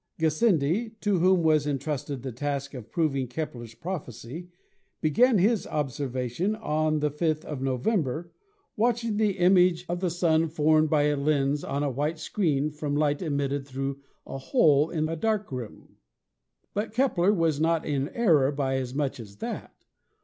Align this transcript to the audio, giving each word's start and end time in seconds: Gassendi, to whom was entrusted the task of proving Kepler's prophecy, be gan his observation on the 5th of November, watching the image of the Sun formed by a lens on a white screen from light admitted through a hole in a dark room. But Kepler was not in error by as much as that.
Gassendi, 0.17 0.95
to 1.01 1.19
whom 1.19 1.43
was 1.43 1.67
entrusted 1.67 2.23
the 2.23 2.31
task 2.31 2.73
of 2.73 2.89
proving 2.91 3.27
Kepler's 3.27 3.75
prophecy, 3.75 4.49
be 4.99 5.11
gan 5.11 5.37
his 5.37 5.67
observation 5.67 6.55
on 6.55 7.01
the 7.01 7.11
5th 7.11 7.45
of 7.45 7.61
November, 7.61 8.31
watching 8.75 9.17
the 9.17 9.37
image 9.37 9.85
of 9.87 9.99
the 9.99 10.09
Sun 10.09 10.47
formed 10.47 10.89
by 10.89 11.03
a 11.03 11.15
lens 11.15 11.63
on 11.63 11.83
a 11.83 11.91
white 11.91 12.17
screen 12.17 12.71
from 12.71 12.95
light 12.95 13.21
admitted 13.21 13.67
through 13.67 14.01
a 14.25 14.39
hole 14.39 14.89
in 14.89 15.07
a 15.07 15.15
dark 15.15 15.51
room. 15.51 15.97
But 16.73 16.93
Kepler 16.93 17.31
was 17.31 17.59
not 17.61 17.85
in 17.85 18.09
error 18.09 18.51
by 18.51 18.77
as 18.77 18.95
much 18.95 19.19
as 19.19 19.35
that. 19.35 19.85